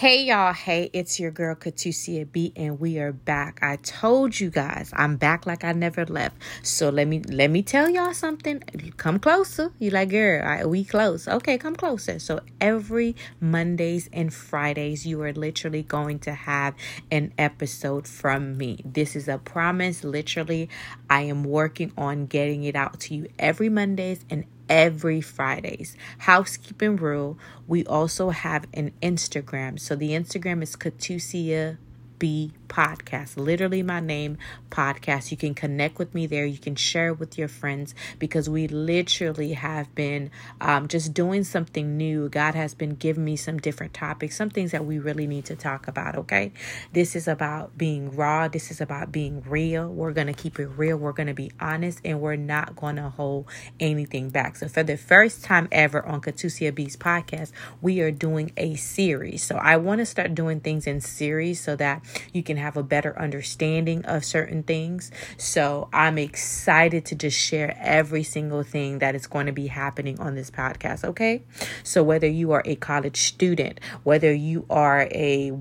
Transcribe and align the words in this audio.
Hey 0.00 0.22
y'all, 0.22 0.54
hey, 0.54 0.88
it's 0.94 1.20
your 1.20 1.30
girl 1.30 1.54
Katusia 1.54 2.24
B 2.32 2.54
and 2.56 2.80
we 2.80 2.98
are 2.98 3.12
back. 3.12 3.58
I 3.60 3.76
told 3.76 4.40
you 4.40 4.48
guys 4.48 4.90
I'm 4.96 5.18
back 5.18 5.44
like 5.44 5.62
I 5.62 5.72
never 5.72 6.06
left. 6.06 6.36
So 6.62 6.88
let 6.88 7.06
me 7.06 7.20
let 7.28 7.50
me 7.50 7.62
tell 7.62 7.90
y'all 7.90 8.14
something. 8.14 8.62
Come 8.96 9.18
closer. 9.18 9.74
You 9.78 9.90
like 9.90 10.08
girl, 10.08 10.42
I, 10.42 10.64
we 10.64 10.84
close. 10.84 11.28
Okay, 11.28 11.58
come 11.58 11.76
closer. 11.76 12.18
So 12.18 12.40
every 12.62 13.14
Mondays 13.40 14.08
and 14.10 14.32
Fridays 14.32 15.04
you 15.04 15.20
are 15.20 15.34
literally 15.34 15.82
going 15.82 16.18
to 16.20 16.32
have 16.32 16.74
an 17.10 17.34
episode 17.36 18.08
from 18.08 18.56
me. 18.56 18.80
This 18.86 19.14
is 19.14 19.28
a 19.28 19.36
promise. 19.36 20.02
Literally, 20.02 20.70
I 21.10 21.24
am 21.24 21.44
working 21.44 21.92
on 21.98 22.24
getting 22.24 22.64
it 22.64 22.74
out 22.74 23.00
to 23.00 23.14
you 23.14 23.28
every 23.38 23.68
Mondays 23.68 24.24
and 24.30 24.46
every 24.70 25.20
Fridays. 25.20 25.96
Housekeeping 26.18 26.96
rule. 26.96 27.38
We 27.66 27.84
also 27.84 28.30
have 28.30 28.66
an 28.72 28.92
Instagram. 29.02 29.78
So 29.78 29.96
the 29.96 30.12
Instagram 30.12 30.62
is 30.62 30.76
Katusia 30.76 31.76
B 32.20 32.52
podcast. 32.68 33.36
Literally 33.36 33.82
my 33.82 33.98
name, 33.98 34.38
podcast. 34.70 35.32
You 35.32 35.36
can 35.36 35.54
connect 35.54 35.98
with 35.98 36.14
me 36.14 36.26
there. 36.26 36.46
You 36.46 36.58
can 36.58 36.76
share 36.76 37.12
with 37.12 37.36
your 37.36 37.48
friends 37.48 37.94
because 38.20 38.48
we 38.48 38.68
literally 38.68 39.54
have 39.54 39.92
been 39.96 40.30
um, 40.60 40.86
just 40.86 41.12
doing 41.12 41.42
something 41.42 41.96
new. 41.96 42.28
God 42.28 42.54
has 42.54 42.74
been 42.74 42.94
giving 42.94 43.24
me 43.24 43.36
some 43.36 43.58
different 43.58 43.92
topics, 43.92 44.36
some 44.36 44.50
things 44.50 44.70
that 44.70 44.86
we 44.86 44.98
really 44.98 45.26
need 45.26 45.46
to 45.46 45.56
talk 45.56 45.88
about. 45.88 46.14
Okay. 46.16 46.52
This 46.92 47.16
is 47.16 47.26
about 47.26 47.76
being 47.76 48.14
raw. 48.14 48.46
This 48.46 48.70
is 48.70 48.80
about 48.80 49.10
being 49.10 49.42
real. 49.42 49.88
We're 49.88 50.12
going 50.12 50.28
to 50.28 50.32
keep 50.32 50.60
it 50.60 50.66
real. 50.66 50.96
We're 50.96 51.12
going 51.12 51.26
to 51.26 51.34
be 51.34 51.50
honest 51.58 52.00
and 52.04 52.20
we're 52.20 52.36
not 52.36 52.76
going 52.76 52.96
to 52.96 53.08
hold 53.08 53.46
anything 53.80 54.28
back. 54.28 54.56
So, 54.56 54.68
for 54.68 54.84
the 54.84 54.96
first 54.96 55.42
time 55.42 55.68
ever 55.72 56.04
on 56.06 56.20
Katusia 56.20 56.72
B's 56.74 56.96
podcast, 56.96 57.50
we 57.80 58.00
are 58.00 58.12
doing 58.12 58.52
a 58.56 58.76
series. 58.76 59.42
So, 59.42 59.56
I 59.56 59.78
want 59.78 59.98
to 59.98 60.06
start 60.06 60.34
doing 60.34 60.60
things 60.60 60.86
in 60.86 61.00
series 61.00 61.60
so 61.60 61.74
that 61.76 62.04
you 62.32 62.42
can 62.42 62.56
have 62.56 62.76
a 62.76 62.82
better 62.82 63.18
understanding 63.18 64.04
of 64.04 64.24
certain 64.24 64.62
things. 64.62 65.10
So 65.36 65.88
I'm 65.92 66.18
excited 66.18 67.04
to 67.06 67.14
just 67.14 67.38
share 67.38 67.76
every 67.80 68.22
single 68.22 68.62
thing 68.62 68.98
that 68.98 69.14
is 69.14 69.26
going 69.26 69.46
to 69.46 69.52
be 69.52 69.68
happening 69.68 70.18
on 70.20 70.34
this 70.34 70.50
podcast. 70.50 71.04
Okay. 71.04 71.42
So 71.82 72.02
whether 72.02 72.28
you 72.28 72.52
are 72.52 72.62
a 72.64 72.76
college 72.76 73.20
student, 73.20 73.80
whether 74.02 74.32
you 74.32 74.66
are 74.70 75.08
a 75.10 75.52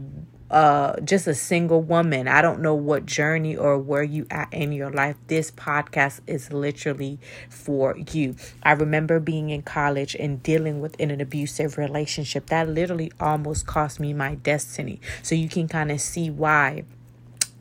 uh 0.51 0.99
just 1.01 1.27
a 1.27 1.35
single 1.35 1.81
woman. 1.81 2.27
I 2.27 2.41
don't 2.41 2.61
know 2.61 2.75
what 2.75 3.05
journey 3.05 3.55
or 3.55 3.77
where 3.77 4.03
you 4.03 4.25
at 4.31 4.51
in 4.53 4.71
your 4.71 4.89
life. 4.91 5.15
This 5.27 5.51
podcast 5.51 6.21
is 6.27 6.51
literally 6.51 7.19
for 7.49 7.97
you. 7.97 8.35
I 8.63 8.73
remember 8.73 9.19
being 9.19 9.49
in 9.49 9.61
college 9.61 10.15
and 10.15 10.41
dealing 10.41 10.81
with 10.81 10.99
in 10.99 11.11
an 11.11 11.21
abusive 11.21 11.77
relationship. 11.77 12.47
That 12.47 12.67
literally 12.69 13.11
almost 13.19 13.67
cost 13.67 13.99
me 13.99 14.13
my 14.13 14.35
destiny. 14.35 14.99
So 15.21 15.35
you 15.35 15.49
can 15.49 15.67
kind 15.67 15.91
of 15.91 16.01
see 16.01 16.29
why 16.29 16.83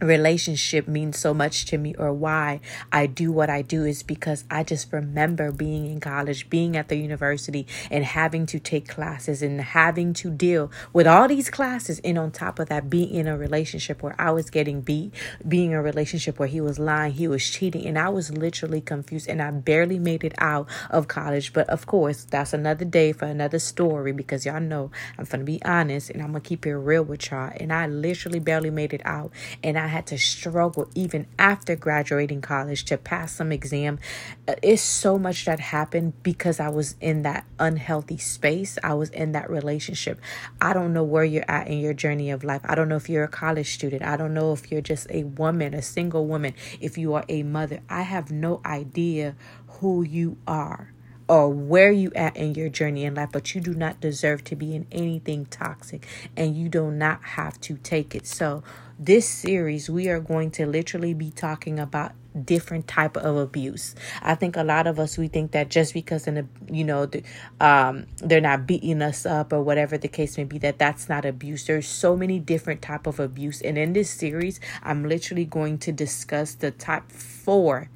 relationship 0.01 0.87
means 0.87 1.19
so 1.19 1.35
much 1.35 1.67
to 1.67 1.79
me 1.79 1.95
or 1.97 2.13
why 2.13 2.61
I 2.93 3.07
do 3.07 3.33
what 3.33 3.51
I 3.51 3.63
do 3.63 3.85
is 3.85 4.03
because 4.03 4.45
I 4.51 4.63
just 4.63 4.93
remember 4.93 5.51
being 5.51 5.87
in 5.87 6.01
college, 6.01 6.49
being 6.49 6.77
at 6.77 6.89
the 6.89 6.97
university 6.97 7.67
and 7.91 8.05
having 8.05 8.47
to 8.47 8.59
take 8.59 8.89
classes 8.89 9.43
and 9.43 9.61
having 9.61 10.13
to 10.15 10.31
deal 10.31 10.71
with 10.93 11.07
all 11.07 11.27
these 11.29 11.51
classes 11.51 12.01
and 12.05 12.19
on 12.19 12.31
top 12.31 12.59
of 12.59 12.69
that 12.69 12.89
being 12.89 13.11
in 13.11 13.27
a 13.27 13.37
relationship 13.37 14.03
where 14.03 14.15
I 14.19 14.31
was 14.31 14.51
getting 14.51 14.83
beat, 14.83 15.13
being 15.47 15.75
a 15.75 15.83
relationship 15.83 16.39
where 16.39 16.49
he 16.49 16.61
was 16.61 16.79
lying, 16.79 17.13
he 17.13 17.27
was 17.27 17.49
cheating 17.49 17.87
and 17.87 17.99
I 17.99 18.09
was 18.09 18.31
literally 18.31 18.81
confused 18.81 19.29
and 19.29 19.43
I 19.43 19.51
barely 19.51 19.99
made 19.99 20.23
it 20.23 20.35
out 20.39 20.69
of 20.91 21.09
college. 21.09 21.53
But 21.53 21.69
of 21.69 21.87
course, 21.87 22.25
that's 22.25 22.53
another 22.53 22.85
day 22.85 23.13
for 23.13 23.25
another 23.25 23.59
story 23.59 24.13
because 24.13 24.47
y'all 24.47 24.61
know 24.61 24.91
I'm 25.19 25.25
going 25.25 25.41
to 25.41 25.45
be 25.45 25.63
honest 25.65 26.11
and 26.11 26.23
I'm 26.23 26.31
going 26.31 26.43
to 26.43 26.49
keep 26.49 26.67
it 26.67 26.77
real 26.77 27.03
with 27.03 27.31
y'all 27.31 27.53
and 27.57 27.73
I 27.73 27.87
literally 27.87 28.39
barely 28.39 28.71
made 28.71 28.93
it 28.93 29.03
out 29.05 29.33
and 29.63 29.79
I 29.79 29.88
had 29.89 30.06
to 30.06 30.19
struggle 30.19 30.89
even 30.94 31.27
after 31.39 31.77
graduating 31.77 32.41
college 32.41 32.84
to 32.86 32.97
pass 32.97 33.33
some 33.33 33.53
exam. 33.53 33.98
Uh, 34.47 34.55
it's 34.63 34.83
so 34.83 35.18
much 35.18 35.45
that 35.45 35.61
happened 35.61 36.23
because 36.23 36.61
I 36.61 36.68
was 36.68 36.95
in 37.01 37.23
that 37.23 37.45
unhealthy 37.58 38.18
space. 38.18 38.79
I 38.83 38.95
was 38.95 39.11
in 39.11 39.33
that 39.33 39.51
relationship. 39.51 40.20
I 40.61 40.73
don't 40.73 40.92
know 40.92 41.05
where 41.05 41.24
you're 41.24 41.51
at 41.51 41.68
in 41.68 41.79
your 41.79 41.95
journey 41.95 42.30
of 42.30 42.45
life. 42.45 42.63
I 42.64 42.74
don't 42.74 42.89
know 42.89 42.96
if 42.96 43.08
you're 43.08 43.24
a 43.24 43.29
college 43.29 43.74
student. 43.74 44.02
I 44.02 44.17
don't 44.17 44.35
know 44.35 44.52
if 44.52 44.70
you're 44.70 44.80
just 44.80 45.07
a 45.11 45.24
woman, 45.24 45.74
a 45.74 45.83
single 45.83 46.27
woman, 46.27 46.55
if 46.80 46.96
you 46.96 47.14
are 47.14 47.24
a 47.29 47.42
mother. 47.42 47.80
I 47.89 48.02
have 48.02 48.30
no 48.30 48.61
idea 48.64 49.34
who 49.67 50.02
you 50.02 50.39
are 50.46 50.92
or 51.28 51.48
where 51.50 51.92
you 51.92 52.12
at 52.16 52.36
in 52.36 52.55
your 52.55 52.68
journey 52.68 53.05
in 53.05 53.14
life 53.14 53.30
but 53.33 53.55
you 53.55 53.61
do 53.61 53.74
not 53.74 54.00
deserve 54.00 54.44
to 54.44 54.56
be 54.56 54.74
in 54.74 54.86
anything 54.92 55.46
toxic 55.46 56.06
and 56.36 56.56
you 56.56 56.68
do 56.68 56.90
not 56.90 57.22
have 57.22 57.61
to 57.62 57.77
take 57.78 58.14
it. 58.14 58.27
So 58.27 58.62
this 58.98 59.28
series 59.28 59.90
we 59.90 60.08
are 60.08 60.20
going 60.20 60.50
to 60.52 60.66
literally 60.66 61.14
be 61.14 61.30
talking 61.30 61.78
about 61.80 62.12
different 62.44 62.86
type 62.89 63.16
of 63.16 63.36
abuse. 63.36 63.94
I 64.22 64.36
think 64.36 64.56
a 64.56 64.64
lot 64.64 64.86
of 64.86 65.00
us 65.00 65.18
we 65.18 65.28
think 65.28 65.52
that 65.52 65.70
just 65.70 65.94
because 65.94 66.27
in 66.28 66.39
a 66.39 66.46
you 66.72 66.84
know 66.84 67.06
the, 67.06 67.22
um 67.60 68.06
they're 68.18 68.40
not 68.40 68.66
beating 68.66 69.02
us 69.02 69.27
up 69.27 69.52
or 69.52 69.62
whatever 69.62 69.98
the 69.98 70.08
case 70.08 70.39
may 70.39 70.45
be 70.45 70.58
that 70.58 70.78
that's 70.78 71.08
not 71.08 71.24
abuse. 71.27 71.66
There's 71.66 71.89
so 71.89 72.16
many 72.16 72.39
different 72.40 72.83
type 72.83 73.06
of 73.06 73.20
abuse 73.20 73.62
and 73.62 73.78
in 73.78 73.92
this 73.92 74.10
series 74.10 74.60
i'm 74.83 75.05
literally 75.08 75.45
going 75.45 75.78
to 75.78 75.92
discuss 75.92 76.55
the 76.55 76.70
top 76.70 77.10
four 77.12 77.90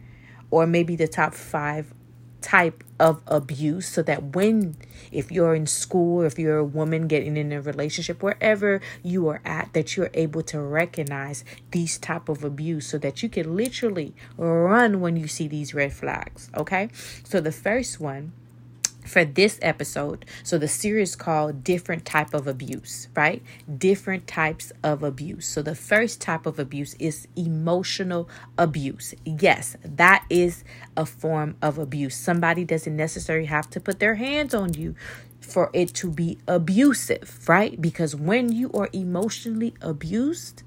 or 0.50 0.66
maybe 0.66 0.96
the 0.96 1.08
top 1.08 1.34
five 1.34 1.92
type 2.40 2.84
of 3.02 3.20
abuse 3.26 3.88
so 3.88 4.00
that 4.00 4.36
when 4.36 4.76
if 5.10 5.32
you're 5.32 5.56
in 5.56 5.66
school 5.66 6.22
if 6.22 6.38
you're 6.38 6.58
a 6.58 6.64
woman 6.64 7.08
getting 7.08 7.36
in 7.36 7.50
a 7.50 7.60
relationship 7.60 8.22
wherever 8.22 8.80
you 9.02 9.26
are 9.26 9.40
at 9.44 9.72
that 9.72 9.96
you're 9.96 10.10
able 10.14 10.40
to 10.40 10.60
recognize 10.60 11.44
these 11.72 11.98
type 11.98 12.28
of 12.28 12.44
abuse 12.44 12.86
so 12.86 12.98
that 12.98 13.20
you 13.20 13.28
can 13.28 13.56
literally 13.56 14.14
run 14.36 15.00
when 15.00 15.16
you 15.16 15.26
see 15.26 15.48
these 15.48 15.74
red 15.74 15.92
flags 15.92 16.48
okay? 16.56 16.88
So 17.24 17.40
the 17.40 17.50
first 17.50 17.98
one 17.98 18.32
for 19.04 19.24
this 19.24 19.58
episode. 19.62 20.24
So 20.42 20.58
the 20.58 20.68
series 20.68 21.16
called 21.16 21.64
different 21.64 22.04
type 22.04 22.34
of 22.34 22.46
abuse 22.46 23.08
right? 23.14 23.42
Different 23.78 24.26
types 24.26 24.72
of 24.82 25.02
abuse. 25.02 25.46
So 25.46 25.62
the 25.62 25.74
first 25.74 26.20
type 26.20 26.46
of 26.46 26.58
abuse 26.58 26.94
is 26.94 27.28
emotional 27.36 28.28
abuse. 28.58 29.14
Yes 29.24 29.76
that 29.84 30.24
is 30.30 30.64
a 30.96 31.06
form 31.06 31.56
of 31.62 31.78
abuse. 31.78 32.16
Somebody 32.16 32.64
doesn't 32.64 32.96
necessarily 32.96 33.46
have 33.46 33.68
to 33.70 33.80
put 33.80 33.98
their 33.98 34.14
hands 34.16 34.54
on 34.54 34.74
you 34.74 34.94
for 35.40 35.70
it 35.72 35.92
to 35.94 36.10
be 36.10 36.38
abusive 36.46 37.48
right? 37.48 37.80
Because 37.80 38.14
when 38.14 38.52
you 38.52 38.70
are 38.72 38.88
emotionally 38.92 39.74
abused 39.80 40.62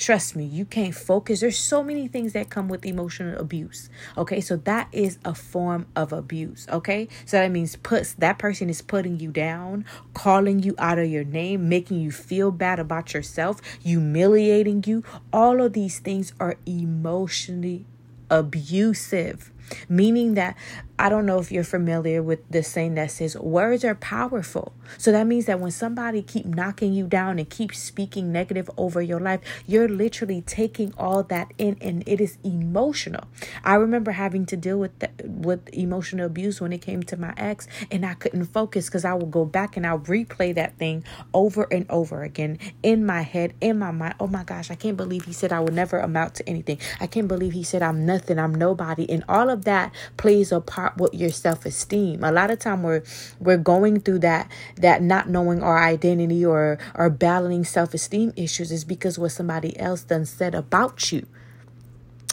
Trust 0.00 0.34
me, 0.34 0.44
you 0.46 0.64
can't 0.64 0.94
focus. 0.94 1.40
There's 1.40 1.58
so 1.58 1.84
many 1.84 2.08
things 2.08 2.32
that 2.32 2.48
come 2.48 2.70
with 2.70 2.86
emotional 2.86 3.38
abuse. 3.38 3.90
Okay, 4.16 4.40
so 4.40 4.56
that 4.56 4.88
is 4.92 5.18
a 5.26 5.34
form 5.34 5.88
of 5.94 6.10
abuse. 6.10 6.66
Okay, 6.70 7.06
so 7.26 7.36
that 7.36 7.50
means 7.50 7.76
puts 7.76 8.14
that 8.14 8.38
person 8.38 8.70
is 8.70 8.80
putting 8.80 9.20
you 9.20 9.30
down, 9.30 9.84
calling 10.14 10.62
you 10.62 10.74
out 10.78 10.98
of 10.98 11.10
your 11.10 11.24
name, 11.24 11.68
making 11.68 12.00
you 12.00 12.10
feel 12.10 12.50
bad 12.50 12.78
about 12.78 13.12
yourself, 13.12 13.60
humiliating 13.82 14.82
you. 14.86 15.04
All 15.34 15.60
of 15.60 15.74
these 15.74 15.98
things 15.98 16.32
are 16.40 16.56
emotionally 16.64 17.84
abusive 18.30 19.52
meaning 19.88 20.34
that 20.34 20.56
I 21.00 21.08
don't 21.08 21.24
know 21.24 21.38
if 21.38 21.50
you're 21.50 21.64
familiar 21.64 22.22
with 22.22 22.46
the 22.50 22.62
saying 22.62 22.96
that 22.96 23.10
says 23.10 23.34
words 23.34 23.86
are 23.86 23.94
powerful. 23.94 24.74
So 24.98 25.10
that 25.12 25.26
means 25.26 25.46
that 25.46 25.58
when 25.58 25.70
somebody 25.70 26.20
keep 26.20 26.44
knocking 26.44 26.92
you 26.92 27.06
down 27.06 27.38
and 27.38 27.48
keep 27.48 27.74
speaking 27.74 28.30
negative 28.32 28.70
over 28.76 29.00
your 29.00 29.18
life, 29.18 29.40
you're 29.66 29.88
literally 29.88 30.42
taking 30.42 30.92
all 30.98 31.22
that 31.22 31.54
in 31.56 31.78
and 31.80 32.06
it 32.06 32.20
is 32.20 32.36
emotional. 32.44 33.24
I 33.64 33.76
remember 33.76 34.10
having 34.10 34.44
to 34.46 34.58
deal 34.58 34.78
with 34.78 34.98
the, 34.98 35.08
with 35.24 35.70
emotional 35.72 36.26
abuse 36.26 36.60
when 36.60 36.70
it 36.70 36.82
came 36.82 37.02
to 37.04 37.16
my 37.16 37.32
ex 37.38 37.66
and 37.90 38.04
I 38.04 38.12
couldn't 38.12 38.44
focus 38.44 38.90
cuz 38.90 39.02
I 39.02 39.14
would 39.14 39.30
go 39.30 39.46
back 39.46 39.78
and 39.78 39.86
I'll 39.86 40.00
replay 40.00 40.54
that 40.54 40.76
thing 40.76 41.02
over 41.32 41.66
and 41.70 41.86
over 41.88 42.24
again 42.24 42.58
in 42.82 43.06
my 43.06 43.22
head, 43.22 43.54
in 43.62 43.78
my 43.78 43.90
mind. 43.90 44.16
Oh 44.20 44.26
my 44.26 44.44
gosh, 44.44 44.70
I 44.70 44.74
can't 44.74 44.98
believe 44.98 45.24
he 45.24 45.32
said 45.32 45.50
I 45.50 45.60
would 45.60 45.72
never 45.72 45.98
amount 45.98 46.34
to 46.34 46.46
anything. 46.46 46.78
I 47.00 47.06
can't 47.06 47.26
believe 47.26 47.54
he 47.54 47.62
said 47.62 47.80
I'm 47.80 48.04
nothing, 48.04 48.38
I'm 48.38 48.54
nobody. 48.54 49.08
And 49.08 49.24
all 49.30 49.48
of 49.48 49.64
that 49.64 49.94
plays 50.18 50.52
a 50.52 50.60
part 50.60 50.89
with 50.96 51.14
your 51.14 51.30
self-esteem. 51.30 52.22
A 52.24 52.32
lot 52.32 52.50
of 52.50 52.58
time 52.58 52.82
we're 52.82 53.02
we're 53.38 53.58
going 53.58 54.00
through 54.00 54.20
that 54.20 54.50
that 54.76 55.02
not 55.02 55.28
knowing 55.28 55.62
our 55.62 55.82
identity 55.82 56.44
or 56.44 56.78
or 56.94 57.10
battling 57.10 57.64
self-esteem 57.64 58.32
issues 58.36 58.72
is 58.72 58.84
because 58.84 59.18
what 59.18 59.32
somebody 59.32 59.78
else 59.78 60.02
done 60.02 60.24
said 60.24 60.54
about 60.54 61.12
you. 61.12 61.26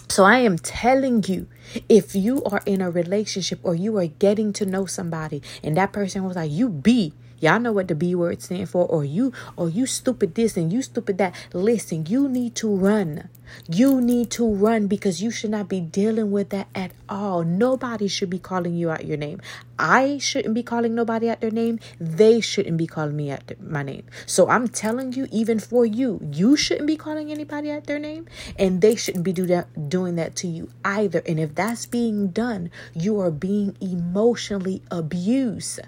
So 0.09 0.23
I 0.23 0.39
am 0.39 0.57
telling 0.57 1.23
you, 1.25 1.47
if 1.89 2.15
you 2.15 2.43
are 2.45 2.61
in 2.65 2.81
a 2.81 2.89
relationship 2.89 3.59
or 3.61 3.75
you 3.75 3.97
are 3.97 4.07
getting 4.07 4.53
to 4.53 4.65
know 4.65 4.85
somebody 4.85 5.41
and 5.61 5.75
that 5.75 5.91
person 5.91 6.23
was 6.23 6.35
like, 6.35 6.49
you 6.49 6.69
be 6.69 7.13
Y'all 7.39 7.59
know 7.59 7.71
what 7.71 7.87
the 7.87 7.95
B 7.95 8.15
word 8.15 8.41
stand 8.41 8.69
for, 8.69 8.85
or 8.85 9.05
you, 9.05 9.31
or 9.55 9.69
you 9.69 9.85
stupid 9.85 10.35
this 10.35 10.57
and 10.57 10.73
you 10.73 10.81
stupid 10.81 11.17
that. 11.19 11.35
Listen, 11.53 12.05
you 12.05 12.27
need 12.27 12.55
to 12.55 12.73
run. 12.73 13.29
You 13.69 14.01
need 14.01 14.29
to 14.31 14.47
run 14.47 14.87
because 14.87 15.21
you 15.21 15.31
should 15.31 15.51
not 15.51 15.69
be 15.69 15.79
dealing 15.79 16.31
with 16.31 16.49
that 16.49 16.67
at 16.75 16.91
all. 17.07 17.43
Nobody 17.43 18.07
should 18.07 18.29
be 18.29 18.39
calling 18.39 18.75
you 18.75 18.89
out 18.89 19.05
your 19.05 19.17
name. 19.17 19.39
I 19.79 20.17
shouldn't 20.17 20.53
be 20.53 20.63
calling 20.63 20.95
nobody 20.95 21.29
out 21.29 21.39
their 21.39 21.51
name. 21.51 21.79
They 21.99 22.41
shouldn't 22.41 22.77
be 22.77 22.87
calling 22.87 23.15
me 23.15 23.31
out 23.31 23.51
my 23.61 23.83
name. 23.83 24.03
So 24.25 24.49
I'm 24.49 24.67
telling 24.67 25.13
you, 25.13 25.27
even 25.31 25.59
for 25.59 25.85
you, 25.85 26.19
you 26.31 26.57
shouldn't 26.57 26.87
be 26.87 26.97
calling 26.97 27.31
anybody 27.31 27.71
out 27.71 27.85
their 27.85 27.99
name, 27.99 28.27
and 28.57 28.81
they 28.81 28.95
shouldn't 28.95 29.23
be 29.23 29.33
do 29.33 29.45
that, 29.47 29.89
doing 29.89 30.15
that 30.15 30.35
to 30.37 30.47
you 30.47 30.69
either. 30.83 31.21
And 31.25 31.39
if 31.39 31.55
that's 31.55 31.85
being 31.85 32.29
done, 32.29 32.71
you 32.93 33.19
are 33.19 33.31
being 33.31 33.77
emotionally 33.79 34.81
abused. 34.91 35.79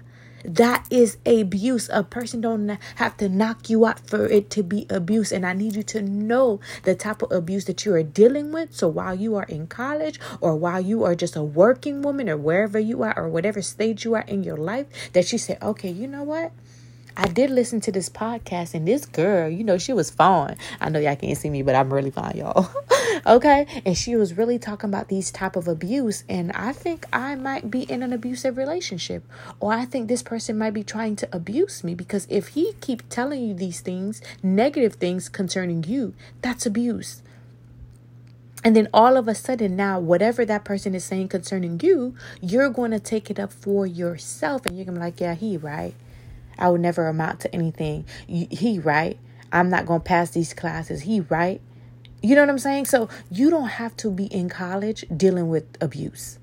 That 0.44 0.86
is 0.90 1.18
abuse. 1.26 1.88
A 1.92 2.02
person 2.02 2.40
don't 2.40 2.78
have 2.96 3.16
to 3.18 3.28
knock 3.28 3.68
you 3.68 3.84
out 3.86 4.00
for 4.00 4.26
it 4.26 4.50
to 4.50 4.62
be 4.62 4.86
abuse. 4.88 5.32
And 5.32 5.44
I 5.46 5.52
need 5.52 5.76
you 5.76 5.82
to 5.84 6.02
know 6.02 6.60
the 6.84 6.94
type 6.94 7.22
of 7.22 7.32
abuse 7.32 7.66
that 7.66 7.84
you 7.84 7.94
are 7.94 8.02
dealing 8.02 8.52
with. 8.52 8.74
So 8.74 8.88
while 8.88 9.14
you 9.14 9.36
are 9.36 9.44
in 9.44 9.66
college 9.66 10.18
or 10.40 10.56
while 10.56 10.80
you 10.80 11.04
are 11.04 11.14
just 11.14 11.36
a 11.36 11.42
working 11.42 12.02
woman 12.02 12.28
or 12.28 12.36
wherever 12.36 12.78
you 12.78 13.02
are 13.02 13.16
or 13.16 13.28
whatever 13.28 13.62
stage 13.62 14.04
you 14.04 14.14
are 14.14 14.24
in 14.26 14.42
your 14.42 14.56
life, 14.56 14.86
that 15.12 15.30
you 15.32 15.38
say, 15.38 15.58
okay, 15.62 15.90
you 15.90 16.06
know 16.06 16.22
what? 16.22 16.52
I 17.16 17.26
did 17.26 17.50
listen 17.50 17.80
to 17.82 17.92
this 17.92 18.08
podcast, 18.08 18.74
and 18.74 18.86
this 18.86 19.06
girl, 19.06 19.48
you 19.48 19.64
know, 19.64 19.78
she 19.78 19.92
was 19.92 20.10
fine. 20.10 20.56
I 20.80 20.88
know 20.88 20.98
y'all 20.98 21.16
can't 21.16 21.36
see 21.36 21.50
me, 21.50 21.62
but 21.62 21.74
I'm 21.74 21.92
really 21.92 22.10
fine, 22.10 22.36
y'all. 22.36 22.70
okay, 23.26 23.66
and 23.84 23.96
she 23.96 24.16
was 24.16 24.36
really 24.36 24.58
talking 24.58 24.88
about 24.90 25.08
these 25.08 25.30
type 25.30 25.56
of 25.56 25.68
abuse, 25.68 26.24
and 26.28 26.52
I 26.52 26.72
think 26.72 27.06
I 27.12 27.34
might 27.34 27.70
be 27.70 27.82
in 27.82 28.02
an 28.02 28.12
abusive 28.12 28.56
relationship, 28.56 29.24
or 29.58 29.72
I 29.72 29.84
think 29.84 30.08
this 30.08 30.22
person 30.22 30.58
might 30.58 30.74
be 30.74 30.84
trying 30.84 31.16
to 31.16 31.28
abuse 31.32 31.84
me 31.84 31.94
because 31.94 32.26
if 32.30 32.48
he 32.48 32.74
keep 32.80 33.08
telling 33.08 33.42
you 33.42 33.54
these 33.54 33.80
things, 33.80 34.22
negative 34.42 34.94
things 34.94 35.28
concerning 35.28 35.84
you, 35.84 36.14
that's 36.42 36.66
abuse. 36.66 37.22
And 38.62 38.76
then 38.76 38.88
all 38.92 39.16
of 39.16 39.26
a 39.26 39.34
sudden, 39.34 39.74
now, 39.74 39.98
whatever 39.98 40.44
that 40.44 40.64
person 40.64 40.94
is 40.94 41.04
saying 41.04 41.28
concerning 41.28 41.80
you, 41.82 42.14
you're 42.42 42.68
going 42.68 42.90
to 42.90 43.00
take 43.00 43.30
it 43.30 43.40
up 43.40 43.52
for 43.52 43.86
yourself. 43.86 44.66
And 44.66 44.76
you're 44.76 44.84
to 44.84 44.92
be 44.92 44.98
like, 44.98 45.20
yeah, 45.20 45.34
he 45.34 45.56
right. 45.56 45.94
I 46.60 46.68
would 46.68 46.80
never 46.80 47.08
amount 47.08 47.40
to 47.40 47.54
anything. 47.54 48.04
He 48.28 48.78
right. 48.78 49.18
I'm 49.52 49.70
not 49.70 49.86
going 49.86 50.00
to 50.00 50.04
pass 50.04 50.30
these 50.30 50.54
classes. 50.54 51.02
He 51.02 51.20
right. 51.20 51.60
You 52.22 52.34
know 52.34 52.42
what 52.42 52.50
I'm 52.50 52.58
saying? 52.58 52.84
So 52.84 53.08
you 53.30 53.50
don't 53.50 53.68
have 53.68 53.96
to 53.96 54.10
be 54.10 54.26
in 54.26 54.48
college 54.48 55.04
dealing 55.16 55.48
with 55.48 55.64
abuse. 55.80 56.38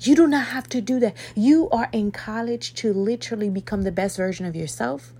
You 0.00 0.14
do 0.14 0.28
not 0.28 0.46
have 0.46 0.68
to 0.68 0.80
do 0.80 1.00
that. 1.00 1.16
You 1.34 1.68
are 1.70 1.88
in 1.92 2.12
college 2.12 2.72
to 2.74 2.92
literally 2.92 3.50
become 3.50 3.82
the 3.82 3.90
best 3.90 4.16
version 4.16 4.46
of 4.46 4.54
yourself, 4.54 5.12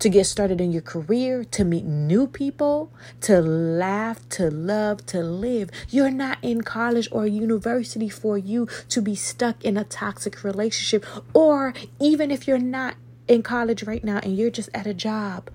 to 0.00 0.08
get 0.08 0.24
started 0.24 0.60
in 0.60 0.72
your 0.72 0.82
career, 0.82 1.44
to 1.44 1.64
meet 1.64 1.84
new 1.84 2.26
people, 2.26 2.92
to 3.20 3.40
laugh, 3.40 4.28
to 4.30 4.50
love, 4.50 5.06
to 5.06 5.22
live. 5.22 5.70
You're 5.88 6.10
not 6.10 6.38
in 6.42 6.62
college 6.62 7.08
or 7.12 7.28
university 7.28 8.08
for 8.08 8.36
you 8.36 8.66
to 8.88 9.00
be 9.00 9.14
stuck 9.14 9.64
in 9.64 9.76
a 9.76 9.84
toxic 9.84 10.42
relationship. 10.42 11.06
Or 11.32 11.72
even 12.00 12.32
if 12.32 12.48
you're 12.48 12.58
not 12.58 12.96
in 13.28 13.42
college 13.42 13.82
right 13.84 14.04
now 14.04 14.18
and 14.22 14.36
you're 14.36 14.50
just 14.50 14.68
at 14.74 14.86
a 14.86 14.94
job 14.94 15.50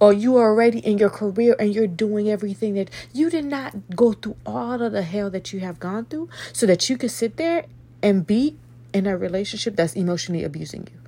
or 0.00 0.12
you 0.12 0.36
are 0.36 0.48
already 0.48 0.78
in 0.80 0.98
your 0.98 1.10
career 1.10 1.54
and 1.58 1.74
you're 1.74 1.86
doing 1.86 2.28
everything 2.28 2.74
that 2.74 2.90
you 3.12 3.30
did 3.30 3.44
not 3.44 3.94
go 3.94 4.12
through 4.12 4.36
all 4.44 4.82
of 4.82 4.92
the 4.92 5.02
hell 5.02 5.30
that 5.30 5.52
you 5.52 5.60
have 5.60 5.78
gone 5.78 6.04
through 6.04 6.28
so 6.52 6.66
that 6.66 6.88
you 6.90 6.96
could 6.96 7.10
sit 7.10 7.36
there 7.36 7.66
and 8.02 8.26
be 8.26 8.56
in 8.92 9.06
a 9.06 9.16
relationship 9.16 9.76
that's 9.76 9.94
emotionally 9.94 10.44
abusing 10.44 10.88
you. 10.92 10.98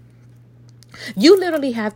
You 1.16 1.38
literally 1.38 1.72
have 1.72 1.94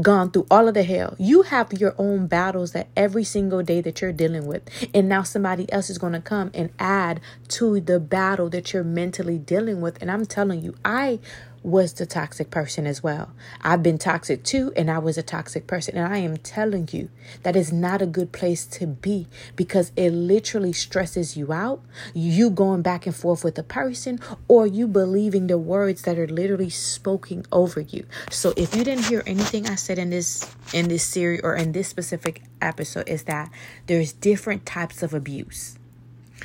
gone 0.00 0.30
through 0.30 0.46
all 0.50 0.68
of 0.68 0.74
the 0.74 0.82
hell. 0.82 1.14
You 1.18 1.42
have 1.42 1.72
your 1.72 1.94
own 1.98 2.26
battles 2.26 2.72
that 2.72 2.88
every 2.96 3.24
single 3.24 3.62
day 3.62 3.80
that 3.80 4.00
you're 4.00 4.12
dealing 4.12 4.46
with. 4.46 4.62
And 4.94 5.08
now 5.08 5.22
somebody 5.22 5.70
else 5.72 5.90
is 5.90 5.98
going 5.98 6.12
to 6.12 6.20
come 6.20 6.50
and 6.54 6.70
add 6.78 7.20
to 7.48 7.80
the 7.80 8.00
battle 8.00 8.48
that 8.50 8.72
you're 8.72 8.84
mentally 8.84 9.38
dealing 9.38 9.80
with. 9.80 10.00
And 10.00 10.10
I'm 10.10 10.26
telling 10.26 10.62
you, 10.62 10.74
I 10.84 11.18
was 11.62 11.92
the 11.92 12.06
toxic 12.06 12.50
person 12.50 12.86
as 12.86 13.02
well. 13.02 13.32
I've 13.60 13.82
been 13.82 13.98
toxic 13.98 14.42
too, 14.42 14.72
and 14.76 14.90
I 14.90 14.98
was 14.98 15.18
a 15.18 15.22
toxic 15.22 15.66
person. 15.66 15.96
And 15.96 16.12
I 16.12 16.18
am 16.18 16.38
telling 16.38 16.88
you 16.92 17.10
that 17.42 17.56
is 17.56 17.72
not 17.72 18.00
a 18.00 18.06
good 18.06 18.32
place 18.32 18.64
to 18.66 18.86
be 18.86 19.26
because 19.56 19.92
it 19.96 20.10
literally 20.10 20.72
stresses 20.72 21.36
you 21.36 21.52
out. 21.52 21.82
You 22.14 22.50
going 22.50 22.82
back 22.82 23.06
and 23.06 23.14
forth 23.14 23.44
with 23.44 23.58
a 23.58 23.62
person, 23.62 24.20
or 24.48 24.66
you 24.66 24.86
believing 24.86 25.48
the 25.48 25.58
words 25.58 26.02
that 26.02 26.18
are 26.18 26.28
literally 26.28 26.70
spoken 26.70 27.44
over 27.52 27.80
you. 27.80 28.06
So 28.30 28.54
if 28.56 28.74
you 28.74 28.84
didn't 28.84 29.04
hear 29.04 29.22
anything 29.26 29.68
I 29.68 29.74
said 29.74 29.98
in 29.98 30.10
this 30.10 30.48
in 30.72 30.88
this 30.88 31.04
series 31.04 31.40
or 31.42 31.56
in 31.56 31.72
this 31.72 31.88
specific 31.88 32.42
episode, 32.60 33.08
is 33.08 33.24
that 33.24 33.50
there's 33.86 34.12
different 34.12 34.64
types 34.64 35.02
of 35.02 35.12
abuse. 35.12 35.76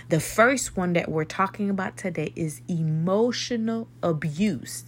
The 0.10 0.20
first 0.20 0.76
one 0.78 0.94
that 0.94 1.10
we're 1.10 1.24
talking 1.26 1.70
about 1.70 1.98
today 1.98 2.34
is 2.36 2.62
emotional 2.68 3.88
abuse. 4.04 4.86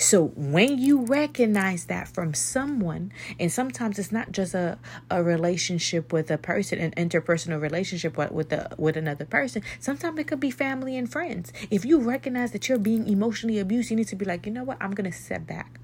So 0.00 0.26
when 0.36 0.78
you 0.78 1.04
recognize 1.04 1.86
that 1.86 2.06
from 2.06 2.32
someone, 2.32 3.12
and 3.40 3.50
sometimes 3.50 3.98
it's 3.98 4.12
not 4.12 4.30
just 4.30 4.54
a, 4.54 4.78
a 5.10 5.24
relationship 5.24 6.12
with 6.12 6.30
a 6.30 6.38
person, 6.38 6.78
an 6.78 6.92
interpersonal 6.92 7.60
relationship 7.60 8.16
with 8.16 8.52
a, 8.52 8.70
with 8.78 8.96
another 8.96 9.24
person. 9.24 9.62
Sometimes 9.80 10.20
it 10.20 10.28
could 10.28 10.38
be 10.38 10.52
family 10.52 10.96
and 10.96 11.10
friends. 11.10 11.52
If 11.68 11.84
you 11.84 11.98
recognize 11.98 12.52
that 12.52 12.68
you're 12.68 12.78
being 12.78 13.08
emotionally 13.08 13.58
abused, 13.58 13.90
you 13.90 13.96
need 13.96 14.06
to 14.08 14.16
be 14.16 14.24
like, 14.24 14.46
you 14.46 14.52
know 14.52 14.62
what, 14.62 14.78
I'm 14.80 14.92
gonna 14.92 15.10
step 15.10 15.48
back. 15.48 15.80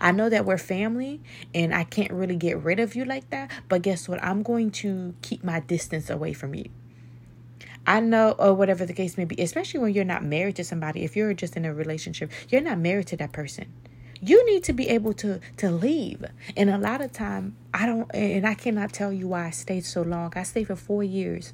I 0.00 0.10
know 0.10 0.28
that 0.28 0.44
we're 0.44 0.58
family 0.58 1.22
and 1.54 1.72
I 1.72 1.84
can't 1.84 2.10
really 2.12 2.34
get 2.34 2.60
rid 2.60 2.80
of 2.80 2.96
you 2.96 3.04
like 3.04 3.30
that, 3.30 3.52
but 3.68 3.82
guess 3.82 4.08
what? 4.08 4.20
I'm 4.20 4.42
going 4.42 4.72
to 4.72 5.14
keep 5.22 5.44
my 5.44 5.60
distance 5.60 6.10
away 6.10 6.32
from 6.32 6.56
you. 6.56 6.70
I 7.86 8.00
know, 8.00 8.32
or 8.38 8.54
whatever 8.54 8.86
the 8.86 8.94
case 8.94 9.18
may 9.18 9.24
be, 9.24 9.40
especially 9.40 9.80
when 9.80 9.92
you're 9.92 10.04
not 10.04 10.24
married 10.24 10.56
to 10.56 10.64
somebody, 10.64 11.04
if 11.04 11.16
you're 11.16 11.34
just 11.34 11.56
in 11.56 11.64
a 11.64 11.74
relationship, 11.74 12.30
you're 12.48 12.62
not 12.62 12.78
married 12.78 13.08
to 13.08 13.16
that 13.18 13.32
person. 13.32 13.72
You 14.20 14.44
need 14.46 14.64
to 14.64 14.72
be 14.72 14.88
able 14.88 15.12
to 15.14 15.40
to 15.58 15.70
leave. 15.70 16.24
And 16.56 16.70
a 16.70 16.78
lot 16.78 17.02
of 17.02 17.12
time, 17.12 17.56
I 17.74 17.84
don't, 17.84 18.10
and 18.14 18.46
I 18.46 18.54
cannot 18.54 18.92
tell 18.92 19.12
you 19.12 19.28
why 19.28 19.46
I 19.46 19.50
stayed 19.50 19.84
so 19.84 20.00
long. 20.00 20.32
I 20.34 20.44
stayed 20.44 20.66
for 20.68 20.76
four 20.76 21.04
years 21.04 21.52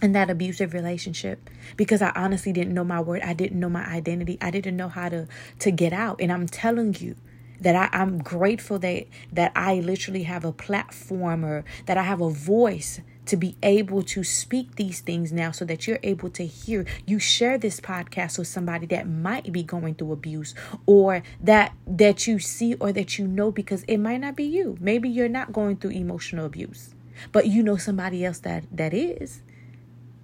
in 0.00 0.12
that 0.12 0.30
abusive 0.30 0.72
relationship 0.72 1.50
because 1.76 2.00
I 2.00 2.12
honestly 2.16 2.52
didn't 2.52 2.72
know 2.72 2.84
my 2.84 3.00
word. 3.00 3.20
I 3.22 3.34
didn't 3.34 3.60
know 3.60 3.68
my 3.68 3.84
identity. 3.84 4.38
I 4.40 4.50
didn't 4.50 4.76
know 4.76 4.88
how 4.88 5.10
to 5.10 5.28
to 5.58 5.70
get 5.70 5.92
out. 5.92 6.18
And 6.20 6.32
I'm 6.32 6.46
telling 6.46 6.96
you, 6.98 7.16
that 7.60 7.74
I, 7.74 7.98
I'm 7.98 8.18
grateful 8.18 8.78
that 8.80 9.06
that 9.32 9.52
I 9.54 9.76
literally 9.80 10.24
have 10.24 10.44
a 10.44 10.52
platform 10.52 11.44
or 11.44 11.64
that 11.86 11.96
I 11.96 12.02
have 12.02 12.20
a 12.20 12.30
voice 12.30 13.00
to 13.26 13.36
be 13.36 13.56
able 13.62 14.02
to 14.02 14.24
speak 14.24 14.76
these 14.76 15.00
things 15.00 15.32
now 15.32 15.50
so 15.50 15.64
that 15.64 15.86
you're 15.86 16.00
able 16.02 16.30
to 16.30 16.46
hear. 16.46 16.86
You 17.06 17.18
share 17.18 17.58
this 17.58 17.80
podcast 17.80 18.38
with 18.38 18.48
somebody 18.48 18.86
that 18.86 19.08
might 19.08 19.52
be 19.52 19.62
going 19.62 19.94
through 19.94 20.12
abuse 20.12 20.54
or 20.86 21.22
that 21.40 21.72
that 21.86 22.26
you 22.26 22.38
see 22.38 22.74
or 22.74 22.92
that 22.92 23.18
you 23.18 23.26
know 23.26 23.50
because 23.50 23.84
it 23.84 23.98
might 23.98 24.20
not 24.20 24.36
be 24.36 24.44
you. 24.44 24.76
Maybe 24.80 25.08
you're 25.08 25.28
not 25.28 25.52
going 25.52 25.76
through 25.76 25.90
emotional 25.90 26.46
abuse 26.46 26.94
but 27.32 27.46
you 27.46 27.62
know 27.62 27.76
somebody 27.76 28.24
else 28.24 28.38
that 28.40 28.64
that 28.72 28.94
is. 28.94 29.42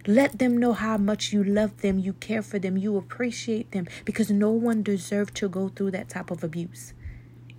Let 0.07 0.39
them 0.39 0.57
know 0.57 0.73
how 0.73 0.97
much 0.97 1.33
you 1.33 1.45
love 1.45 1.83
them, 1.83 1.99
you 1.99 2.15
care 2.15 2.43
for 2.43 2.59
them, 2.59 2.79
you 2.79 2.97
appreciate 2.97 3.73
them 3.73 3.87
because 4.05 4.31
no 4.31 4.51
one 4.51 4.83
deserves 4.83 5.33
to 5.33 5.49
go 5.49 5.69
through 5.69 5.91
that 5.91 6.09
type 6.09 6.31
of 6.31 6.43
abuse. 6.43 6.95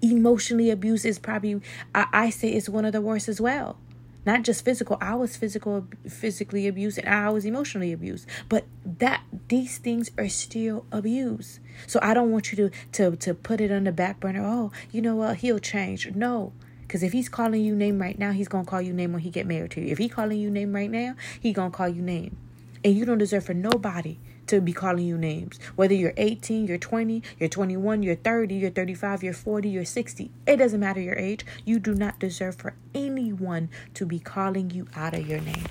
Emotionally 0.01 0.71
abuse 0.71 1.05
is 1.05 1.19
probably 1.19 1.61
I, 1.93 2.07
I 2.11 2.29
say 2.31 2.49
it's 2.49 2.67
one 2.67 2.85
of 2.85 2.93
the 2.93 3.01
worst 3.01 3.29
as 3.29 3.39
well 3.39 3.77
not 4.25 4.43
just 4.43 4.63
physical 4.63 4.97
i 5.01 5.15
was 5.15 5.35
physical 5.35 5.87
physically 6.07 6.67
abused 6.67 6.97
and 6.97 7.09
i 7.09 7.29
was 7.29 7.45
emotionally 7.45 7.91
abused. 7.91 8.27
But 8.49 8.65
that 8.85 9.21
these 9.47 9.77
things 9.77 10.11
are 10.17 10.29
still 10.29 10.85
abuse. 10.91 11.59
So 11.87 11.99
i 12.01 12.13
don't 12.13 12.31
want 12.31 12.51
you 12.51 12.69
to 12.69 12.77
to 12.93 13.15
to 13.17 13.33
put 13.33 13.61
it 13.61 13.71
on 13.71 13.83
the 13.85 13.91
back 13.91 14.19
burner 14.19 14.43
oh 14.45 14.71
you 14.91 15.01
know 15.01 15.15
what? 15.15 15.37
He'll 15.37 15.59
change. 15.59 16.09
No. 16.15 16.53
Because 16.81 17.03
if 17.03 17.13
he's 17.13 17.29
calling 17.29 17.63
you 17.63 17.75
name 17.75 18.01
right 18.01 18.17
now 18.17 18.31
he's 18.31 18.47
gonna 18.47 18.65
call 18.65 18.81
you 18.81 18.93
name 18.93 19.13
when 19.13 19.21
he 19.21 19.29
get 19.29 19.47
married 19.47 19.71
to 19.71 19.81
you. 19.81 19.87
If 19.87 19.97
he 19.97 20.09
calling 20.09 20.39
you 20.39 20.49
name 20.49 20.73
right 20.73 20.91
now 20.91 21.15
he 21.39 21.53
gonna 21.53 21.71
call 21.71 21.89
you 21.89 22.01
name. 22.01 22.37
And 22.83 22.95
you 22.95 23.05
don't 23.05 23.17
deserve 23.17 23.45
for 23.45 23.53
nobody 23.53 24.17
to 24.51 24.61
be 24.61 24.73
calling 24.73 25.05
you 25.05 25.17
names. 25.17 25.59
Whether 25.75 25.93
you're 25.93 26.13
18, 26.17 26.67
you're 26.67 26.77
20, 26.77 27.23
you're 27.39 27.49
21, 27.49 28.03
you're 28.03 28.15
30, 28.15 28.55
you're 28.55 28.69
35, 28.69 29.23
you're 29.23 29.33
40, 29.33 29.69
you're 29.69 29.85
60. 29.85 30.29
It 30.45 30.57
doesn't 30.57 30.79
matter 30.79 30.99
your 30.99 31.17
age. 31.17 31.45
You 31.65 31.79
do 31.79 31.95
not 31.95 32.19
deserve 32.19 32.55
for 32.55 32.75
anyone 32.93 33.69
to 33.93 34.05
be 34.05 34.19
calling 34.19 34.69
you 34.69 34.87
out 34.93 35.13
of 35.13 35.25
your 35.25 35.39
name. 35.39 35.65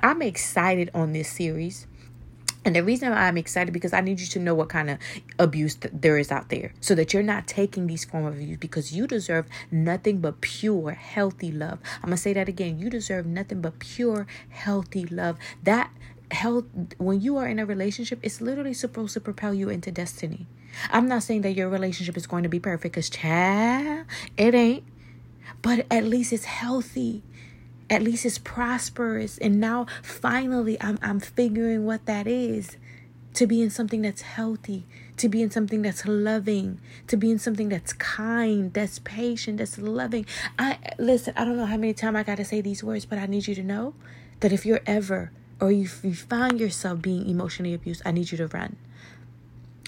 I'm 0.00 0.22
excited 0.22 0.90
on 0.94 1.12
this 1.12 1.30
series. 1.30 1.86
And 2.64 2.74
the 2.74 2.82
reason 2.82 3.12
I'm 3.12 3.36
excited 3.36 3.72
because 3.72 3.92
I 3.92 4.00
need 4.00 4.18
you 4.18 4.26
to 4.26 4.40
know 4.40 4.54
what 4.54 4.70
kind 4.70 4.90
of 4.90 4.98
abuse 5.38 5.76
th- 5.76 5.94
there 5.94 6.18
is 6.18 6.32
out 6.32 6.48
there 6.48 6.72
so 6.80 6.96
that 6.96 7.12
you're 7.12 7.22
not 7.22 7.46
taking 7.46 7.86
these 7.86 8.04
form 8.04 8.24
of 8.24 8.34
abuse 8.34 8.56
because 8.58 8.92
you 8.92 9.06
deserve 9.06 9.46
nothing 9.70 10.20
but 10.20 10.40
pure, 10.40 10.92
healthy 10.92 11.52
love. 11.52 11.78
I'm 11.96 12.08
going 12.08 12.16
to 12.16 12.22
say 12.22 12.32
that 12.32 12.48
again. 12.48 12.80
You 12.80 12.90
deserve 12.90 13.24
nothing 13.24 13.60
but 13.60 13.78
pure, 13.78 14.26
healthy 14.48 15.04
love. 15.04 15.38
That 15.62 15.92
health 16.30 16.64
when 16.98 17.20
you 17.20 17.36
are 17.36 17.46
in 17.46 17.58
a 17.58 17.66
relationship 17.66 18.18
it's 18.22 18.40
literally 18.40 18.74
supposed 18.74 19.14
to 19.14 19.20
propel 19.20 19.54
you 19.54 19.68
into 19.68 19.92
destiny 19.92 20.46
I'm 20.90 21.08
not 21.08 21.22
saying 21.22 21.42
that 21.42 21.52
your 21.52 21.68
relationship 21.68 22.16
is 22.16 22.26
going 22.26 22.42
to 22.42 22.48
be 22.48 22.60
perfect 22.60 22.94
because, 22.94 23.10
child, 23.10 24.06
it 24.36 24.54
ain't. 24.54 24.84
But 25.62 25.86
at 25.90 26.04
least 26.04 26.32
it's 26.32 26.44
healthy. 26.44 27.22
At 27.88 28.02
least 28.02 28.26
it's 28.26 28.38
prosperous. 28.38 29.38
And 29.38 29.60
now 29.60 29.86
finally 30.02 30.76
I'm 30.80 30.98
I'm 31.02 31.20
figuring 31.20 31.86
what 31.86 32.06
that 32.06 32.26
is. 32.26 32.76
To 33.34 33.46
be 33.46 33.60
in 33.60 33.68
something 33.68 34.00
that's 34.00 34.22
healthy, 34.22 34.86
to 35.18 35.28
be 35.28 35.42
in 35.42 35.50
something 35.50 35.82
that's 35.82 36.06
loving, 36.06 36.80
to 37.06 37.18
be 37.18 37.30
in 37.30 37.38
something 37.38 37.68
that's 37.68 37.92
kind, 37.92 38.72
that's 38.72 38.98
patient, 39.00 39.58
that's 39.58 39.76
loving. 39.76 40.24
I 40.58 40.78
listen, 40.98 41.34
I 41.36 41.44
don't 41.44 41.58
know 41.58 41.66
how 41.66 41.76
many 41.76 41.92
times 41.92 42.16
I 42.16 42.22
gotta 42.22 42.46
say 42.46 42.62
these 42.62 42.82
words, 42.82 43.04
but 43.04 43.18
I 43.18 43.26
need 43.26 43.46
you 43.46 43.54
to 43.56 43.62
know 43.62 43.94
that 44.40 44.52
if 44.52 44.64
you're 44.64 44.80
ever 44.86 45.32
or 45.60 45.70
if 45.70 46.04
you 46.04 46.14
find 46.14 46.60
yourself 46.60 47.02
being 47.02 47.28
emotionally 47.28 47.74
abused, 47.74 48.02
I 48.04 48.12
need 48.12 48.30
you 48.30 48.38
to 48.38 48.46
run. 48.46 48.76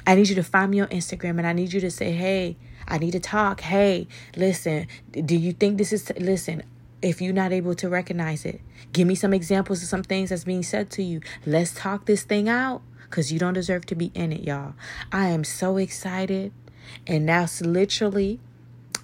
I 0.07 0.15
need 0.15 0.29
you 0.29 0.35
to 0.37 0.43
find 0.43 0.71
me 0.71 0.81
on 0.81 0.89
Instagram 0.89 1.39
and 1.39 1.47
I 1.47 1.53
need 1.53 1.73
you 1.73 1.81
to 1.81 1.91
say, 1.91 2.13
hey, 2.13 2.57
I 2.87 2.99
need 2.99 3.11
to 3.11 3.21
talk. 3.21 3.61
Hey, 3.61 4.09
listen, 4.37 4.87
do 5.13 5.37
you 5.37 5.53
think 5.53 5.77
this 5.77 5.93
is, 5.93 6.11
listen, 6.19 6.63
if 7.03 7.21
you're 7.21 7.35
not 7.35 7.53
able 7.53 7.75
to 7.75 7.89
recognize 7.89 8.45
it, 8.45 8.61
give 8.93 9.07
me 9.07 9.15
some 9.15 9.35
examples 9.35 9.83
of 9.83 9.89
some 9.89 10.03
things 10.03 10.31
that's 10.31 10.45
being 10.45 10.63
said 10.63 10.91
to 10.93 11.03
you. 11.03 11.21
Let's 11.45 11.75
talk 11.75 12.07
this 12.07 12.23
thing 12.23 12.49
out 12.49 12.81
because 13.03 13.33
you 13.33 13.39
don't 13.39 13.55
deserve 13.55 13.87
to 13.87 13.95
be 13.95 14.11
in 14.15 14.33
it, 14.33 14.43
y'all. 14.43 14.75
I 15.13 15.29
am 15.29 15.45
so 15.45 15.77
excited. 15.77 16.53
And 17.07 17.29
that's 17.29 17.61
literally 17.61 18.41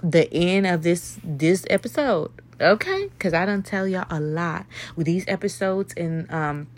the 0.02 0.32
end 0.32 0.66
of 0.66 0.82
this 0.82 1.18
this 1.22 1.64
episode. 1.70 2.30
Okay? 2.60 3.08
Because 3.08 3.34
I 3.34 3.46
don't 3.46 3.64
tell 3.64 3.86
y'all 3.86 4.06
a 4.10 4.20
lot. 4.20 4.66
With 4.96 5.06
these 5.06 5.24
episodes 5.28 5.94
and 5.96 6.30
um 6.32 6.68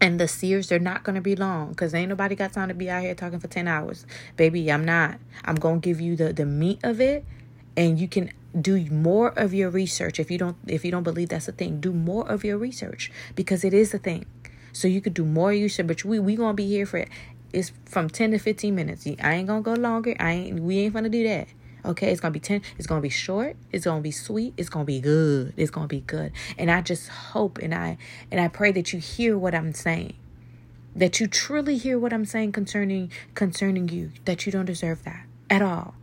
and 0.00 0.18
the 0.18 0.26
series, 0.26 0.68
they're 0.68 0.78
not 0.78 1.04
to 1.16 1.20
be 1.20 1.36
long 1.36 1.70
because 1.70 1.92
ain't 1.92 2.08
nobody 2.08 2.34
got 2.34 2.54
time 2.54 2.68
to 2.68 2.74
be 2.74 2.88
out 2.88 3.02
here 3.02 3.14
talking 3.14 3.38
for 3.38 3.48
10 3.48 3.68
hours. 3.68 4.06
Baby, 4.36 4.72
I'm 4.72 4.84
not. 4.84 5.18
I'm 5.44 5.56
to 5.82 5.86
give 5.86 6.00
you 6.00 6.16
the, 6.16 6.32
the 6.32 6.46
meat 6.46 6.80
of 6.82 7.02
it 7.02 7.24
and 7.76 7.98
you 7.98 8.08
can 8.08 8.32
do 8.58 8.84
more 8.90 9.28
of 9.38 9.54
your 9.54 9.70
research 9.70 10.18
if 10.18 10.30
you 10.30 10.38
don't 10.38 10.56
if 10.66 10.84
you 10.84 10.90
don't 10.90 11.04
believe 11.04 11.28
that's 11.28 11.48
a 11.48 11.52
thing 11.52 11.80
do 11.80 11.92
more 11.92 12.28
of 12.28 12.44
your 12.44 12.58
research 12.58 13.10
because 13.34 13.62
it 13.64 13.72
is 13.72 13.94
a 13.94 13.98
thing 13.98 14.26
so 14.72 14.88
you 14.88 15.00
could 15.00 15.14
do 15.14 15.24
more 15.24 15.50
research 15.50 15.86
but 15.86 16.04
we 16.04 16.18
we 16.18 16.34
gonna 16.34 16.54
be 16.54 16.66
here 16.66 16.84
for 16.84 16.98
it 16.98 17.08
it's 17.52 17.72
from 17.84 18.10
10 18.10 18.32
to 18.32 18.38
15 18.38 18.74
minutes 18.74 19.06
i 19.22 19.34
ain't 19.34 19.46
gonna 19.46 19.62
go 19.62 19.74
longer 19.74 20.16
i 20.18 20.32
ain't 20.32 20.60
we 20.60 20.78
ain't 20.78 20.94
gonna 20.94 21.08
do 21.08 21.22
that 21.22 21.46
okay 21.84 22.10
it's 22.10 22.20
gonna 22.20 22.32
be 22.32 22.40
10 22.40 22.62
it's 22.78 22.86
gonna 22.86 23.00
be 23.00 23.08
short 23.08 23.56
it's 23.72 23.84
gonna 23.84 24.00
be 24.00 24.10
sweet 24.10 24.54
it's 24.56 24.68
gonna 24.68 24.84
be 24.84 25.00
good 25.00 25.52
it's 25.56 25.70
gonna 25.70 25.86
be 25.86 26.00
good. 26.00 26.32
And 26.58 26.70
i 26.70 26.80
just 26.80 27.08
hope 27.08 27.58
and 27.58 27.74
i 27.74 27.98
and 28.30 28.40
i 28.40 28.48
pray 28.48 28.72
that 28.72 28.92
you 28.92 28.98
hear 28.98 29.36
what 29.38 29.54
i'm 29.54 29.72
saying. 29.72 30.14
That 30.94 31.20
you 31.20 31.26
truly 31.28 31.76
hear 31.78 31.98
what 31.98 32.12
i'm 32.12 32.24
saying 32.24 32.52
concerning 32.52 33.12
concerning 33.34 33.88
you 33.88 34.12
that 34.24 34.44
you 34.44 34.52
don't 34.52 34.64
deserve 34.64 35.04
that 35.04 35.24
at 35.48 35.62
all 35.62 35.94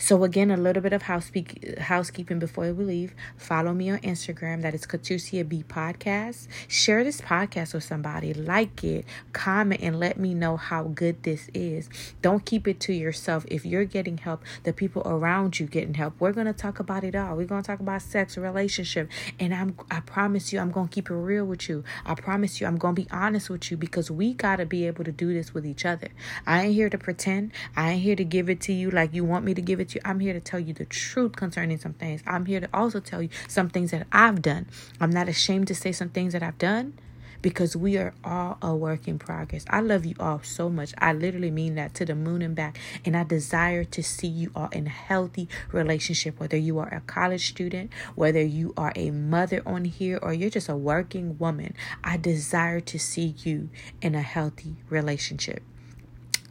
so 0.00 0.24
again, 0.24 0.50
a 0.50 0.56
little 0.56 0.82
bit 0.82 0.94
of 0.94 1.02
housekeeping 1.02 2.38
before 2.38 2.72
we 2.72 2.84
leave. 2.84 3.14
Follow 3.36 3.74
me 3.74 3.90
on 3.90 3.98
Instagram. 3.98 4.62
That 4.62 4.74
is 4.74 4.86
Katusia 4.86 5.46
B 5.46 5.62
Podcast. 5.68 6.48
Share 6.68 7.04
this 7.04 7.20
podcast 7.20 7.74
with 7.74 7.84
somebody. 7.84 8.32
Like 8.32 8.82
it, 8.82 9.04
comment, 9.34 9.82
and 9.82 10.00
let 10.00 10.18
me 10.18 10.32
know 10.32 10.56
how 10.56 10.84
good 10.84 11.22
this 11.22 11.50
is. 11.52 11.90
Don't 12.22 12.46
keep 12.46 12.66
it 12.66 12.80
to 12.80 12.94
yourself. 12.94 13.44
If 13.48 13.66
you're 13.66 13.84
getting 13.84 14.16
help, 14.16 14.42
the 14.62 14.72
people 14.72 15.02
around 15.04 15.60
you 15.60 15.66
getting 15.66 15.92
help. 15.92 16.14
We're 16.18 16.32
gonna 16.32 16.54
talk 16.54 16.80
about 16.80 17.04
it 17.04 17.14
all. 17.14 17.36
We're 17.36 17.44
gonna 17.44 17.62
talk 17.62 17.80
about 17.80 18.00
sex, 18.00 18.38
relationship, 18.38 19.10
and 19.38 19.54
I'm. 19.54 19.76
I 19.90 20.00
promise 20.00 20.50
you, 20.50 20.60
I'm 20.60 20.70
gonna 20.70 20.88
keep 20.88 21.10
it 21.10 21.14
real 21.14 21.44
with 21.44 21.68
you. 21.68 21.84
I 22.06 22.14
promise 22.14 22.58
you, 22.58 22.66
I'm 22.66 22.78
gonna 22.78 22.94
be 22.94 23.06
honest 23.10 23.50
with 23.50 23.70
you 23.70 23.76
because 23.76 24.10
we 24.10 24.32
gotta 24.32 24.64
be 24.64 24.86
able 24.86 25.04
to 25.04 25.12
do 25.12 25.34
this 25.34 25.52
with 25.52 25.66
each 25.66 25.84
other. 25.84 26.08
I 26.46 26.62
ain't 26.62 26.74
here 26.74 26.88
to 26.88 26.96
pretend. 26.96 27.52
I 27.76 27.90
ain't 27.90 28.02
here 28.02 28.16
to 28.16 28.24
give 28.24 28.48
it 28.48 28.62
to 28.62 28.72
you 28.72 28.90
like 28.90 29.12
you 29.12 29.26
want 29.26 29.44
me 29.44 29.52
to 29.52 29.60
give 29.60 29.78
it 29.78 29.89
you. 29.94 30.00
I'm 30.04 30.20
here 30.20 30.32
to 30.32 30.40
tell 30.40 30.60
you 30.60 30.74
the 30.74 30.84
truth 30.84 31.36
concerning 31.36 31.78
some 31.78 31.94
things. 31.94 32.22
I'm 32.26 32.46
here 32.46 32.60
to 32.60 32.68
also 32.72 33.00
tell 33.00 33.22
you 33.22 33.28
some 33.48 33.68
things 33.68 33.90
that 33.90 34.06
I've 34.12 34.42
done. 34.42 34.66
I'm 35.00 35.10
not 35.10 35.28
ashamed 35.28 35.68
to 35.68 35.74
say 35.74 35.92
some 35.92 36.10
things 36.10 36.32
that 36.32 36.42
I've 36.42 36.58
done 36.58 36.94
because 37.42 37.76
we 37.76 37.96
are 37.96 38.14
all 38.24 38.58
a 38.62 38.74
work 38.74 39.08
in 39.08 39.18
progress. 39.18 39.64
I 39.70 39.80
love 39.80 40.04
you 40.04 40.14
all 40.20 40.40
so 40.42 40.68
much. 40.68 40.92
I 40.98 41.12
literally 41.12 41.50
mean 41.50 41.74
that 41.76 41.94
to 41.94 42.04
the 42.04 42.14
moon 42.14 42.42
and 42.42 42.54
back. 42.54 42.78
And 43.04 43.16
I 43.16 43.24
desire 43.24 43.84
to 43.84 44.02
see 44.02 44.26
you 44.26 44.50
all 44.54 44.68
in 44.68 44.86
a 44.86 44.90
healthy 44.90 45.48
relationship, 45.72 46.38
whether 46.38 46.56
you 46.56 46.78
are 46.78 46.92
a 46.92 47.00
college 47.00 47.48
student, 47.48 47.92
whether 48.14 48.42
you 48.42 48.74
are 48.76 48.92
a 48.94 49.10
mother 49.10 49.62
on 49.66 49.84
here, 49.84 50.18
or 50.20 50.32
you're 50.32 50.50
just 50.50 50.68
a 50.68 50.76
working 50.76 51.38
woman. 51.38 51.74
I 52.04 52.16
desire 52.16 52.80
to 52.80 52.98
see 52.98 53.34
you 53.38 53.70
in 54.00 54.14
a 54.14 54.22
healthy 54.22 54.76
relationship. 54.88 55.62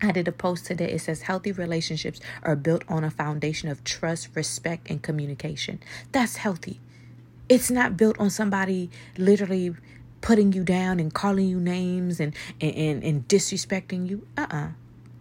I 0.01 0.11
did 0.11 0.27
a 0.27 0.31
post 0.31 0.65
today. 0.65 0.91
It 0.91 0.99
says 1.01 1.23
healthy 1.23 1.51
relationships 1.51 2.19
are 2.43 2.55
built 2.55 2.83
on 2.87 3.03
a 3.03 3.11
foundation 3.11 3.69
of 3.69 3.83
trust, 3.83 4.29
respect, 4.35 4.89
and 4.89 5.01
communication. 5.01 5.81
That's 6.11 6.37
healthy. 6.37 6.79
It's 7.49 7.69
not 7.69 7.97
built 7.97 8.19
on 8.19 8.29
somebody 8.29 8.89
literally 9.17 9.75
putting 10.21 10.53
you 10.53 10.63
down 10.63 10.99
and 10.99 11.13
calling 11.13 11.47
you 11.47 11.59
names 11.59 12.19
and 12.19 12.33
and, 12.61 12.75
and, 12.75 13.03
and 13.03 13.27
disrespecting 13.27 14.09
you. 14.09 14.27
Uh-uh. 14.37 14.69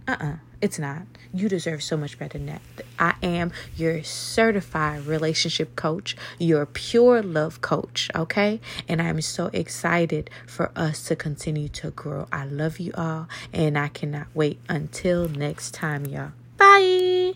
Uh-uh. 0.09 0.37
It's 0.61 0.79
not. 0.79 1.03
You 1.33 1.49
deserve 1.49 1.83
so 1.83 1.97
much 1.97 2.19
better 2.19 2.39
than 2.39 2.47
that. 2.47 2.63
I 2.99 3.15
am 3.23 3.53
your 3.77 4.03
certified 4.03 5.07
relationship 5.07 5.77
coach, 5.77 6.17
your 6.39 6.67
pure 6.67 7.23
love 7.23 7.61
coach, 7.61 8.11
okay? 8.17 8.61
And 8.89 9.01
I'm 9.01 9.21
so 9.21 9.51
excited 9.53 10.31
for 10.47 10.73
us 10.75 11.05
to 11.05 11.15
continue 11.15 11.69
to 11.69 11.91
grow. 11.91 12.27
I 12.33 12.47
love 12.47 12.81
you 12.81 12.93
all, 12.97 13.29
and 13.53 13.79
I 13.79 13.89
cannot 13.89 14.29
wait 14.35 14.59
until 14.69 15.29
next 15.29 15.75
time, 15.75 16.07
y'all. 16.07 16.33
Bye. 16.57 17.35